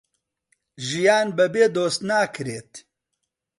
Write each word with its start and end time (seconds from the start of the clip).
ژیان 0.87 1.27
بەبێ 1.37 1.65
دۆست 1.75 2.01
ناکرێت 2.09 2.71